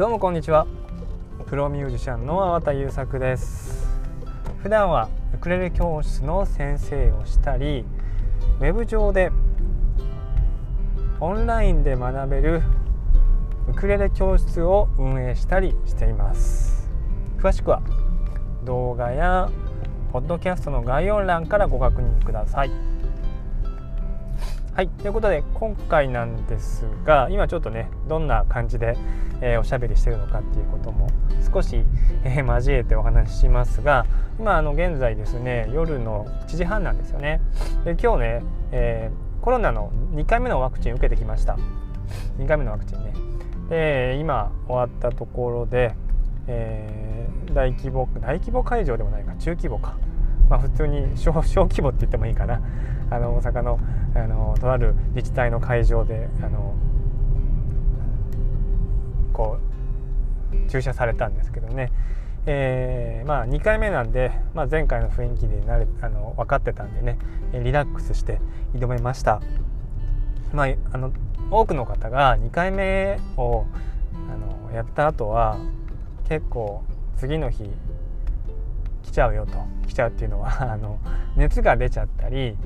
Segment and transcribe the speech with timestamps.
[0.00, 0.66] どうもこんにちは。
[1.44, 3.86] プロミュージシャンの粟田優作です。
[4.62, 7.84] 普段はウクレレ教室の先生をしたり
[8.60, 9.30] ウェブ上で
[11.20, 12.62] オンラインで学べる
[13.68, 16.88] ウクレレ教室を運営したりしています。
[17.36, 17.82] 詳しくは
[18.64, 19.50] 動画や
[20.14, 22.70] ポッドキャストの概要欄からご確認ください。
[24.80, 24.88] はい。
[24.88, 28.96] ということで今回なんですが今ちょっとねどんな感じで、
[29.42, 31.08] えー、おしゃべりしてるのかっていうことも
[31.52, 31.84] 少し、
[32.24, 34.06] えー、交えてお話ししますが
[34.38, 37.42] 今あの現在ですね夜の7時半なんですよね。
[37.84, 41.58] で今日ね、えー、コロナの2回目のワクチン受けてきました。
[42.38, 43.12] 2回目のワクチンね。
[43.68, 45.94] で今終わったところで、
[46.46, 49.98] え、大規模大規模会場でもないか中規模か。
[50.50, 52.60] まあ、普通に小 小規模って言ってもいいかな。
[53.12, 53.80] あの大阪の
[54.14, 56.74] あのとある自治体の会場であの
[59.32, 59.58] こ
[60.52, 61.90] う注射されたんですけどね、
[62.46, 67.18] えー、まあ、2回目なんで、まあ、前回の雰囲気でなれあの分かってたんでね。
[67.52, 68.40] リラックスして
[68.74, 69.40] 挑めました。
[70.52, 71.12] まあ、あの
[71.50, 73.64] 多くの方が2回目を
[74.14, 75.58] あのやった後は
[76.28, 76.82] 結構
[77.16, 77.70] 次の日
[79.02, 79.52] 来ちゃうよと
[79.88, 80.98] 来ちゃうっていうのは あの
[81.36, 82.56] 熱が出ちゃったり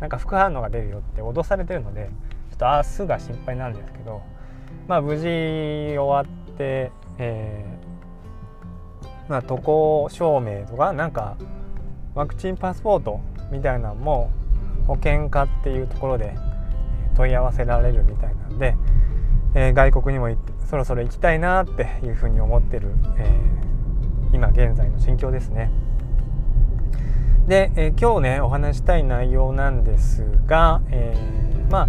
[0.00, 2.10] なんか副反応が出るよって脅されてるので
[2.50, 4.22] ちょっと明日が心配なんですけど
[4.86, 11.36] まあ無事終わって、えー、まあ、渡航証明とかなんか
[12.14, 13.20] ワクチンパスポート
[13.50, 14.30] みたいなのも
[14.86, 16.34] 保険課っていうところで
[17.16, 18.76] 問い合わせられるみたいなんで、
[19.54, 20.36] えー、外国にも
[20.68, 23.73] そろそろ行きたいなっていうふうに思ってる、えー、
[24.34, 25.70] 今現在の心境ですね。
[27.46, 31.88] で、えー、今日ねお話したい内容なんですが、えー、まあ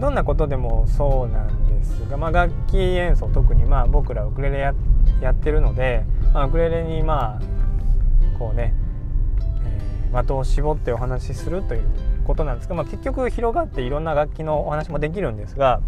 [0.00, 4.74] どんなことでもそうなんですが、まあ、楽器演奏特にまあ僕らウクレレや
[5.20, 8.74] やってるので、まあ、ウクレレにまあこうね、
[9.64, 11.84] えー、的を絞ってお話しするという
[12.26, 15.80] ことなんですが、まあ、結局広がっていろんな楽器のお話もできるんですが、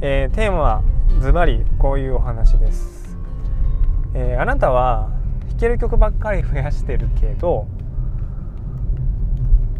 [0.00, 0.82] えー、テーマは
[1.20, 3.18] ズバリこういうお話です。
[4.14, 5.13] え、あなたは
[5.64, 7.66] ける曲ばっかり増やしてるけど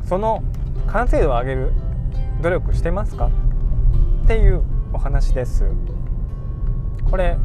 [0.02, 0.42] その
[0.86, 1.72] 完成度を上げる
[2.40, 3.30] 努力してますか
[4.24, 4.62] っていう
[4.94, 5.66] お話です。
[7.10, 7.36] これ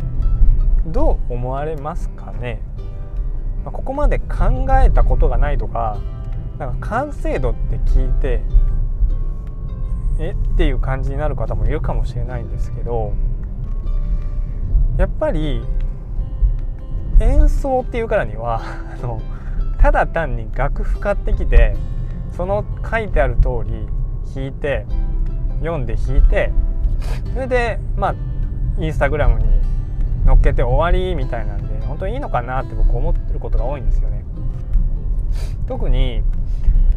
[0.86, 2.62] どう思われますかね？
[3.66, 5.98] まここまで考えたことがないとか
[6.58, 8.42] なんか完成度って聞いて
[10.18, 13.14] えっていう感じになる方もいるかもしれないんですけど
[14.98, 15.62] やっぱり
[17.20, 19.22] 演奏っていうからにはあの
[19.80, 21.76] ただ単に楽譜買ってきて
[22.36, 23.88] その書いてある通り
[24.34, 24.86] 弾いて
[25.60, 26.52] 読んで弾いて
[27.34, 28.16] それでまあ
[28.80, 29.46] インスタグラムに
[30.26, 34.24] 載っけて終わりみたいなんで本当にいいのかなって僕思ってることが多いんですよね。
[35.68, 36.24] 特に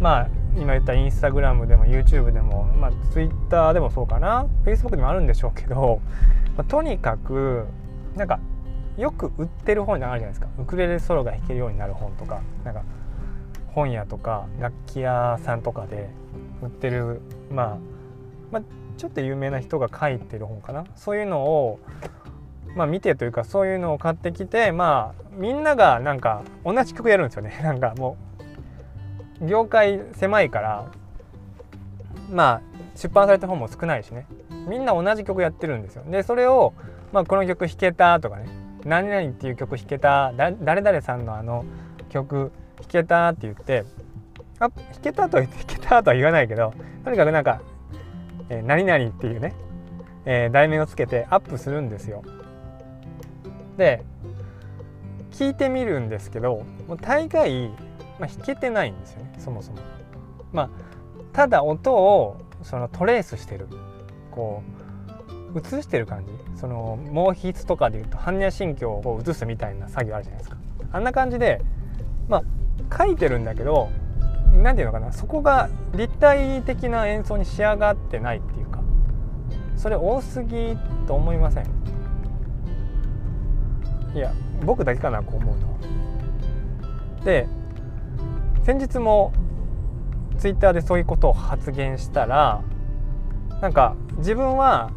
[0.00, 6.00] まあ今言ったインスタグラムでも YouTube でも、まあ、Twitter でもそうかな Facebook にもあるんでしょうけど、
[6.56, 7.66] まあ、とにかく
[8.16, 8.38] なんか
[8.96, 10.48] よく売ってる本じゃないじゃないですか。
[10.58, 12.82] ウクレレソロが弾けるようになる本とかなんか
[13.68, 16.10] 本屋とか楽器屋さんとかで
[16.62, 17.20] 売ってる、
[17.50, 17.78] まあ、
[18.50, 18.62] まあ
[18.98, 20.84] ちょっと有名な人が書いてる本かな。
[20.94, 21.80] そういうのを、
[22.76, 27.58] まあ、見てというかそういうのを買ってきてまあみんながなんか同じ曲やるんですよね。
[27.64, 28.16] なんかも
[29.40, 30.84] う業界狭いから
[32.30, 32.60] まあ
[32.94, 34.26] 出版された本も少ないしね。
[34.68, 36.04] みんな同じ曲やってるんですよ。
[36.06, 36.74] でそれを、
[37.10, 38.61] まあ、この曲弾けたとかね。
[38.84, 41.64] 何々っていう曲弾けた誰々さんのあの
[42.10, 43.84] 曲弾けたって言って
[44.58, 47.60] あ弾けたとは弾けたとは言わないけどとにかくなんか、
[48.48, 49.54] えー、何々っていうね、
[50.24, 52.22] えー、題名をつけてアップするんですよ。
[53.76, 54.04] で
[55.30, 57.68] 聞いてみるんですけどもう大概、
[58.18, 59.78] まあ、弾けてないんですよねそもそも。
[60.52, 60.70] まあ
[61.32, 63.68] ただ音をそのトレースしてる
[64.30, 64.81] こう
[65.54, 66.32] 映してる感じ？
[66.60, 70.56] その毛筆とかでいうと般若心経を映すみたいな作業あるじゃないですか。
[70.92, 71.60] あんな感じで
[72.28, 72.42] まあ
[72.96, 73.90] 書いてるんだけど
[74.54, 75.12] 何て言うのかな？
[75.12, 78.80] そこが立体的な演奏に仕上がってないっていうか
[79.76, 80.76] それ多すぎ
[81.06, 81.66] と思いません？
[84.14, 84.32] いや
[84.64, 85.78] 僕だけかなこう思うのは。
[87.24, 87.48] で
[88.64, 89.32] 先日も
[90.38, 92.62] ツイッターでそういうことを発言したら
[93.60, 94.90] なんか自分は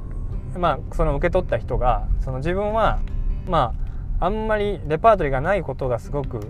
[0.60, 3.00] まあその受け取った人がその自分は
[3.48, 3.74] ま
[4.20, 6.42] ああんまりレパートリーがないことがすごくう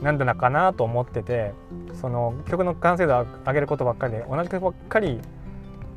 [0.00, 1.52] んなんだかなと思ってて
[2.00, 5.20] その曲の完成度を上げることばっかりで同じ曲ばっかり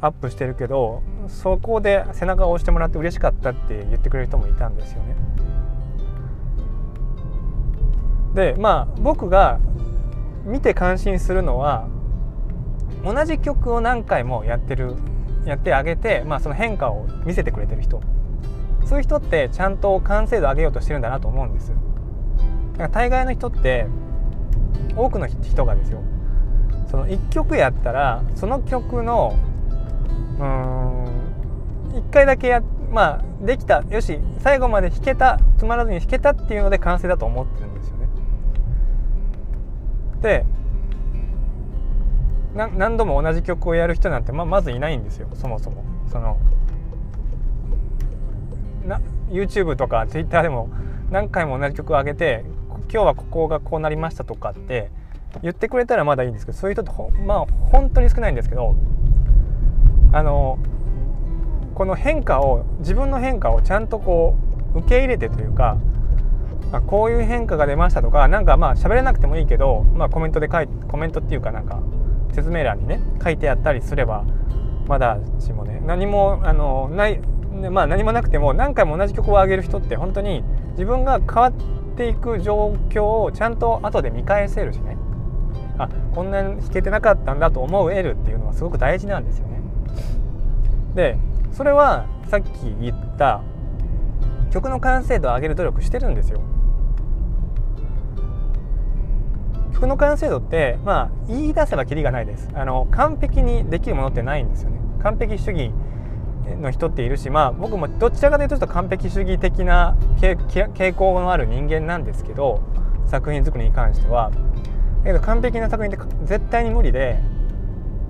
[0.01, 5.15] アップしてるけどそこで背中を押してもらって嬉しかったって言ってくれる人もいたんですよね。
[8.33, 9.59] でまあ僕が
[10.45, 11.87] 見て感心するのは
[13.03, 14.95] 同じ曲を何回もやってる
[15.45, 18.01] やってあげて、まあ、その変化を見せてくれてる人。
[18.85, 21.69] そういう人ってちゃんと完成度上げようとしてるんだなと思うんです。
[21.69, 23.87] だから大概の人って
[24.95, 26.01] 多くの人がですよ。
[26.89, 29.37] その1曲やったらその曲の
[30.39, 31.05] うん
[31.93, 32.61] 1回だけや
[32.91, 38.07] まあできたよし最後まで弾けたつまらずに弾けたっていうので完成だと思ってるんですよね。
[40.21, 40.45] で
[42.53, 45.83] 何度も同じ曲をやる人なんてままずいないんですよそもそも。
[46.11, 46.37] その
[48.85, 48.99] な
[49.29, 50.69] YouTube とか Twitter でも
[51.09, 52.43] 何回も同じ曲を上げて
[52.91, 54.91] 今日はここがこうなりましたとかって
[55.41, 56.91] 言ってくれたらまだいいんですけどそういう人って
[57.25, 58.75] まあ本当に少ないんですけど
[60.11, 60.59] あの
[61.73, 64.35] この変化を自分の変化をちゃんとこ
[64.75, 65.77] う受け入れてというか
[66.73, 71.81] あこういう変化が出ましたとか何かまあ喋れなくてもいいけど、まあ、コメントで書いコメントっていうかなんか
[72.33, 74.25] 説明欄にね書いてあったりすれば
[74.87, 77.19] まだしもね何もあのない
[77.69, 81.53] まあ何もなくても何回も同じ曲を上げる人って本当に自分が変わっ
[81.97, 84.97] ていく状況をちゃんと後で見返せるしね
[85.77, 89.61] あこんなに弾けてなかったんだと思う得るっていうのはすごく大事なんですよね。
[90.95, 91.17] で
[91.51, 92.47] それはさっき
[92.81, 93.41] 言った
[94.51, 96.41] 曲の完成度を上げる努力してるんですよ。
[99.73, 102.49] 曲の完成度ってまあ言い出せばきりがないです。
[102.53, 104.79] あの完璧にできるものってないんですよね。
[105.01, 105.71] 完璧主義
[106.59, 112.61] の人っているしまあ僕もどちらかというと完璧主義的な傾向のある人間なんですけど
[113.07, 114.31] 作品作りに関しては。
[114.31, 117.19] だけど完璧な作品って絶対に無理で、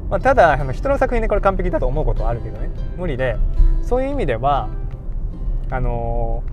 [0.10, 2.70] まあ、ただあの人の作品でこれ完璧だと思うことはあるけどね。
[2.98, 3.38] 無理で。
[3.82, 4.70] そういう意味では
[5.70, 6.44] あの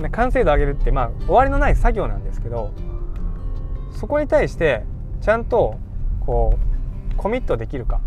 [0.00, 2.72] ー、完成度上げるってまあ終わりのない作業なんですけど
[3.92, 4.84] そこに対して
[5.20, 5.76] ちゃんと
[6.20, 6.58] こ
[7.12, 8.00] うコミットできるか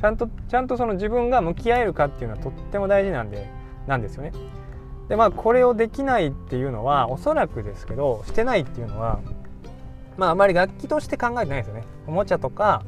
[0.00, 3.48] ちゃんとちゃんとその自分が向き合えるかっていうのはとっても大事なんで
[3.86, 4.32] なんですよね。
[5.08, 9.20] でまあこれをできないっていうのはおそらくですけどしてないっていうのは
[10.16, 11.84] まああまり楽器として考えてないですよね。
[12.06, 12.82] おもちゃとか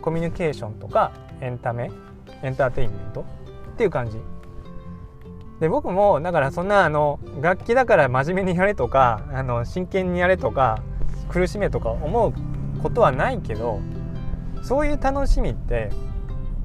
[0.00, 1.90] コミュニケーションとかエンタメ
[2.42, 3.24] エンターテインメントっ
[3.76, 4.18] ていう感じ。
[5.60, 10.82] で僕もだからそんなあの楽器だから真面目にやれとかあの真剣にやれとか
[11.32, 12.34] 苦しめとか思う
[12.82, 13.80] ことはないけど
[14.62, 15.90] そういう楽しみって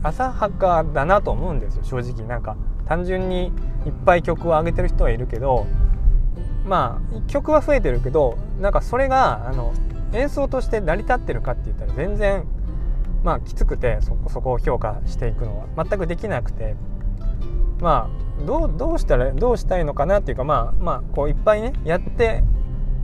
[0.03, 2.27] 浅はかだなと思うんですよ正直。
[2.27, 2.55] なんか
[2.85, 3.47] 単純に
[3.85, 5.65] いっぱい曲を上げてる人はいるけど
[6.65, 9.73] まあ曲は増えてるけどなんかそれがあの
[10.13, 12.45] 演奏として成り立ってるかって言ったら全然
[13.23, 15.85] まあきつくてそこそこを評価していくのは。
[15.85, 16.75] 全くできなくて。
[17.79, 22.43] まあどうどうしたらどうしたいのかなっていうかまあまあこういっぱいねやって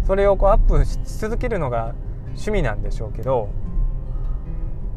[0.06, 1.94] それをこうアップし続けるのが
[2.28, 3.50] 趣味なんでしょうけど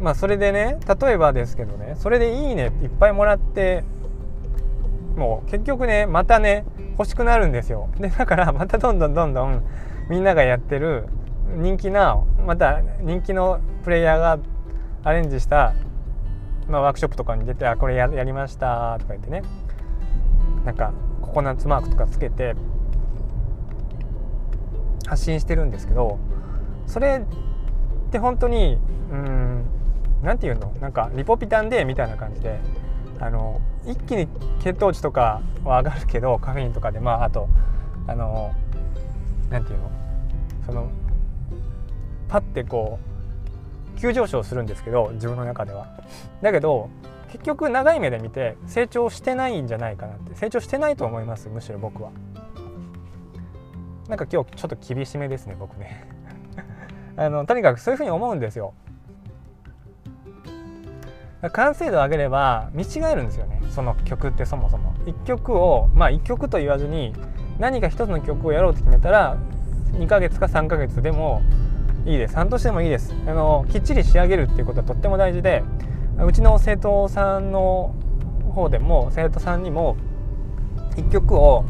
[0.00, 3.84] まあそれでね例えばですけどねそれで「いいね」っていっぱいもらって
[5.16, 6.64] もう結局ねまたね
[6.98, 7.88] 欲しくなるんですよ。
[7.98, 9.62] でだからまたどんどんどんどん
[10.08, 11.06] みんながやってる
[11.56, 14.38] 人気なまた人気のプレイヤーが
[15.04, 15.74] アレンジした、
[16.68, 19.42] まあ、ワークショップとかに出て「あこれやりました」とか言ってね。
[20.64, 22.56] なんかココナッツマークとかつけて
[25.06, 26.18] 発信してるんですけど
[26.86, 27.22] それ
[28.08, 28.78] って本当に
[29.10, 29.64] うん
[30.22, 30.72] 何て言うの？
[30.80, 32.58] なんかリポピタンでみたいな感じで
[33.20, 34.28] あの一気に
[34.62, 37.48] 血糖値とかは上がるけどカフェインとかでまああと
[38.06, 38.52] あの
[39.50, 39.90] 何て言うの？
[40.66, 40.90] その
[42.28, 42.98] パッてこ
[43.96, 45.86] う急上昇するんですけど自分の中では。
[46.42, 46.90] だけど
[47.30, 52.10] 結局長い目で見て成長してないんじゃないかなって成長してないと思いますむしろ僕は。
[54.08, 56.04] なんか今日ちょっと厳しめですね僕ね。
[57.16, 58.74] あのとにかくそういうふうに思うんですよ。
[61.52, 64.94] 完成度を上げれば見違えるんですよねその曲ってそもそも。
[65.06, 67.12] 1曲をまあ1曲と言わずに
[67.58, 69.36] 何か1つの曲をやろうと決めたら
[69.92, 71.42] 2ヶ月か3ヶ月でも
[72.04, 72.36] いいです。
[72.36, 73.14] 半年でもいいです。
[73.26, 75.62] あのきっちり仕上げるっていうことはとっても大事で
[76.24, 77.94] うちの生徒さんの
[78.54, 79.96] 方でも生徒さんにも
[80.96, 81.64] 1曲を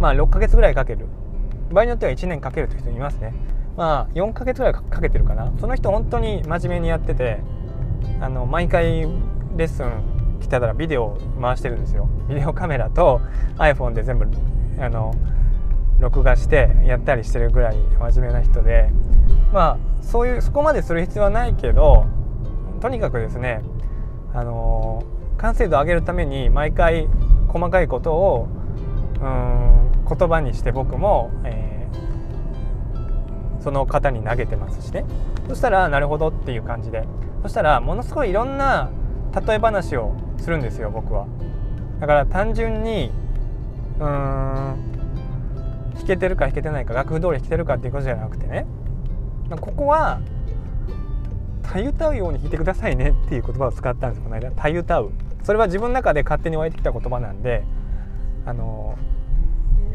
[0.00, 1.06] まあ6ヶ月ぐらいかける
[1.70, 3.34] 場合によっては1年かけるという人いますね。
[3.76, 5.52] まあ4ヶ月ぐらいかけてるかな。
[5.60, 7.40] その人本当に真面目にやってて
[8.20, 12.08] あの毎回レッスン来たらビデオ回してるんですよ。
[12.28, 13.20] ビデオカメラと
[13.56, 14.26] iPhone で全部
[14.78, 15.14] あの
[15.98, 18.90] 録画してやったりしてるぐらい真面目な人で。
[19.52, 22.06] まあそういうそこまでする必要はないけど
[22.80, 23.62] とにかくですね
[24.34, 25.02] あの
[25.38, 27.08] 完成度を上げるために毎回
[27.48, 28.48] 細かいことを
[29.20, 35.04] うん言葉にして僕も、えー、その方に投げてますしね。
[35.48, 37.06] そしたらなるほどっていう感じで。
[37.42, 38.90] そしたらものすごいいろんな
[39.46, 41.26] 例え話をするんですよ僕は。
[42.00, 43.10] だから単純に
[43.98, 44.94] うーん
[45.94, 48.66] 弾けてるか弾けてないか楽譜通り弾けてるかっていうことじゃなくてね。
[49.60, 50.20] ここは
[51.62, 54.50] たゆたうように弾いてくださいねっていう言葉を使ったんですこの間。
[54.50, 55.12] たゆたう。
[55.42, 57.64] それは自分の中で勝手に湧いてきた言葉なんで
[58.46, 58.96] あの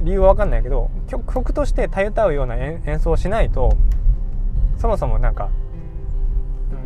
[0.02, 3.76] 理由は分かんないけど曲としてたゆたうような演奏をしないと
[4.78, 5.50] そもそもなんか、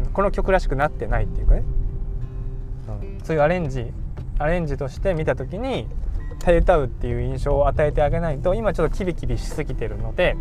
[0.05, 1.63] うん、この曲らしくなってないっていうかね、
[2.87, 3.91] うん、そういうアレンジ
[4.39, 5.87] アレンジとして見た時に
[6.39, 10.35] たゆたうっていう印象を与えてあげないと今ちょっとキビキビしすぎてるので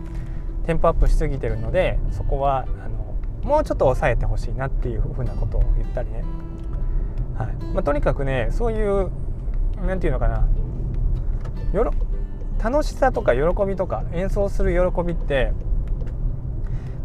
[0.66, 6.24] テンポアップしすぎてるのでそこはあのもうちょっと抑えてほしいなっていうふうなことを言ったりね、
[7.36, 7.64] はい。
[7.74, 9.10] まあ、とにかくねそういう
[9.84, 10.48] 何て言うのかな。
[11.72, 11.92] よろ
[12.62, 15.52] 楽しさとか喜びとか演奏する喜びって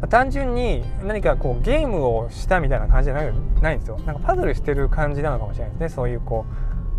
[0.10, 3.98] 単純に何かこうゲームをしたみたいな感じじゃないないんですよ。
[4.06, 5.90] なんかパズルしてる感じなのかもしれないですね。
[5.90, 6.46] そういうこ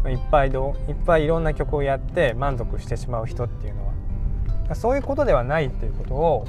[0.04, 4.74] ういっぱいどいっぱいいろんな曲をやって満足してしまう人っていうのは。
[4.74, 6.44] そういうことではないっていうことを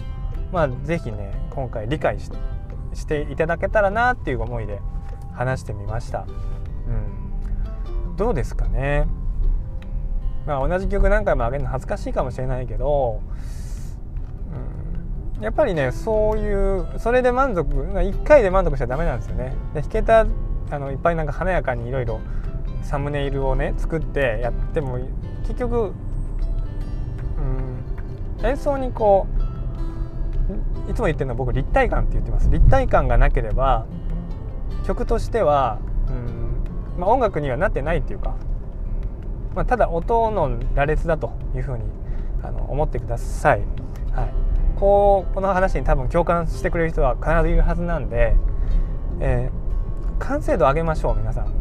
[0.51, 4.81] まあ是非ね今回理解していただけたらなっていう思いで
[5.33, 6.25] 話してみました。
[8.07, 9.07] うん、どうですかね？
[10.45, 13.21] まあ、同じ曲何回も上げるの恥ずかしいかもしれないけど、
[15.37, 19.53] うん、やっぱりねそういうそれで満足1回で満足しちゃダメなんですよね。
[19.73, 20.25] で弾けた
[20.71, 22.19] あのいっぱいなんか華やかにいろいろ
[22.83, 24.99] サムネイルをね作ってやっても
[25.43, 25.93] 結局、
[28.39, 29.27] うん、演奏にこ
[30.87, 33.85] ういつも言ってるのは僕立体感って言ってます立体感がなければ
[34.85, 38.35] 曲としては、うんまあ、音楽にはなってないっていうか
[39.55, 41.83] まあ、ただ音の羅列だというふうに
[42.43, 43.61] あの思ってください。
[44.11, 44.33] はい、
[44.79, 48.35] こうこの話に多分共感してくれる人は必ずいるはずなんで、
[49.19, 51.53] えー、完成度上げましょう皆さん。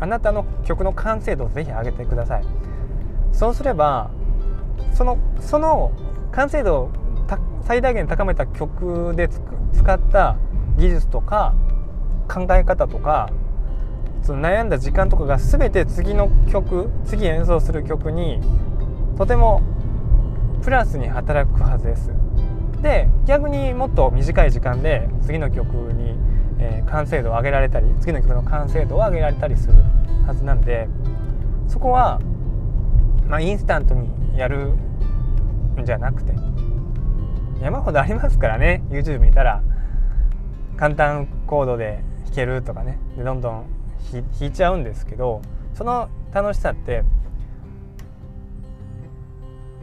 [0.00, 2.44] あなたの曲の完成度をぜひ上げてください。
[3.32, 4.10] そうすれば
[4.94, 5.92] そのその
[6.32, 6.90] 完成度を
[7.62, 9.28] 最大限高めた曲で
[9.72, 10.36] 使った
[10.76, 11.54] 技術とか
[12.28, 13.30] 考え方とか
[14.22, 18.40] その悩んだ時間とかが全て次の曲次演奏する曲に
[19.16, 19.62] とても
[20.62, 22.10] プラスに働くはずです。
[22.82, 26.16] で逆にもっと短い時間で次の曲に、
[26.58, 29.74] えー、完成度を上げられたり次の曲の完成度を上げられたりする
[30.26, 30.88] はずなんで
[31.68, 32.20] そこは、
[33.26, 34.72] まあ、インスタントにやる
[35.78, 36.32] んじゃなくて
[37.60, 39.62] 山ほどありますからね YouTube 見たら
[40.76, 43.79] 簡単コードで弾けるとかねでどんどん
[44.12, 45.42] 弾いちゃうんですけど
[45.74, 47.04] その楽しさって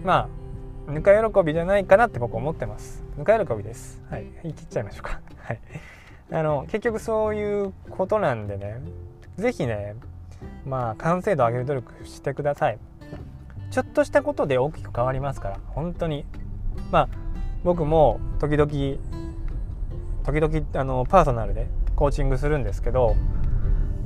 [0.03, 0.29] ま
[0.87, 3.03] あぬか喜びじゃないかなって僕思ってます。
[3.17, 4.01] ぬか喜びです。
[4.09, 4.27] はい。
[4.43, 5.19] 言い切っちゃいましょうか。
[5.37, 5.59] はい。
[6.31, 8.79] あの結局そういうことなんでね
[9.37, 9.95] 是非ね
[10.65, 12.79] まあ完成度上げる努力してください。
[13.69, 16.25] ちょっとしたことで大きく変わりますから本当に。
[16.91, 17.09] まあ
[17.63, 18.69] 僕も時々
[20.23, 23.15] 時々あのパーソナルでコーチングするんですけど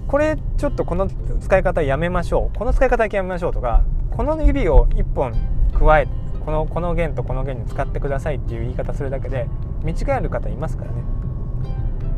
[0.08, 1.08] これちょっとこの
[1.40, 2.58] 使い方やめましょう。
[2.58, 5.34] この使い方だけやめましょうとかこの指を1本
[5.74, 6.08] 加え
[6.46, 9.48] このこの弦とこの弦に使ってくださいっていう言い方するだけで
[9.84, 11.04] 見違える方いますからね。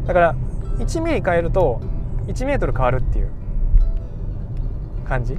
[0.05, 0.35] だから
[0.79, 1.79] 1ミリ変えると
[2.27, 3.31] 1メートル変わるっていう
[5.07, 5.37] 感じ。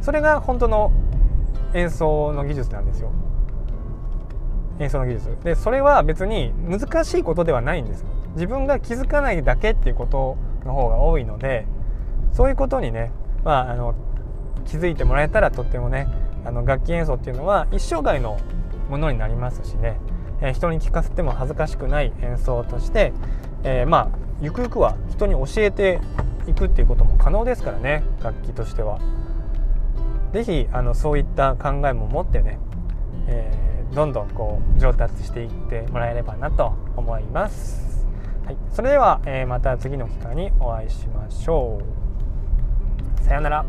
[0.00, 0.92] それが本当の
[1.72, 3.10] 演奏の技術なんですよ。
[4.78, 5.36] 演奏の技術。
[5.42, 8.04] でそれは別に難しいことではないんです
[8.34, 11.66] 自分が気づかないだけっていうことの方が多いので
[12.32, 13.10] そういうことにね、
[13.44, 13.94] まあ、あの
[14.64, 16.08] 気づいてもらえたらとってもね
[16.44, 18.38] あの楽器演奏っていうのは一生涯の
[18.88, 19.98] ものになりますしね、
[20.40, 23.12] えー、人に聞かせても恥ずかしくない演奏として、
[23.62, 26.00] えー、まあゆくゆくは人に教えて
[26.46, 28.98] いくっていうことも可能ですからね楽器としては。
[30.34, 32.58] 是非あのそういった考えも持ってね、
[33.28, 37.93] えー、どんどんこう上達していってもらえればなと思います。
[38.44, 43.24] はい、それでは、え、また次の機会にお会いしましょう。
[43.24, 43.64] さようなら。